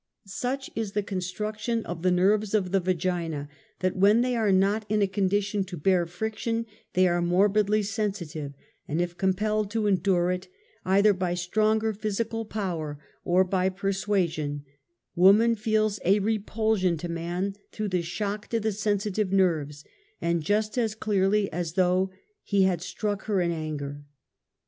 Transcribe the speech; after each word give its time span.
Such 0.25 0.71
is 0.73 0.93
the 0.93 1.03
construction 1.03 1.85
of 1.85 2.01
the 2.01 2.09
nerves 2.09 2.55
of 2.55 2.71
the 2.71 2.79
vagina, 2.79 3.47
that 3.81 3.99
w^hen 3.99 4.23
they 4.23 4.35
are 4.35 4.51
not 4.51 4.83
in 4.89 4.99
a 5.03 5.07
condition 5.07 5.63
to 5.65 5.79
hear 5.85 6.07
friction, 6.07 6.65
they 6.93 7.07
are 7.07 7.21
morhidly 7.21 7.81
sensa 7.83 8.27
tive, 8.33 8.53
and 8.87 8.99
if 8.99 9.15
compelled 9.15 9.69
to 9.69 9.85
endure 9.85 10.31
it, 10.31 10.47
either 10.85 11.13
by 11.13 11.35
stronger 11.35 11.93
\ 11.93 11.93
physical 11.93 12.45
power, 12.45 12.97
or 13.23 13.43
by 13.43 13.69
persuasion, 13.69 14.65
woman 15.15 15.53
feels 15.53 15.99
a 16.03 16.17
1( 16.19 16.23
repulsion 16.25 16.97
to 16.97 17.07
man 17.07 17.53
through 17.71 17.89
the 17.89 18.01
shock 18.01 18.47
to 18.47 18.59
the 18.59 18.71
sensitive 18.71 19.31
nerves, 19.31 19.83
and 20.19 20.41
just 20.41 20.79
as 20.79 20.95
clearly 20.95 21.47
as 21.53 21.73
though 21.73 22.09
he 22.41 22.63
had 22.63 22.81
struck 22.81 23.25
her 23.25 23.39
in 23.39 23.51
anger. 23.51 24.03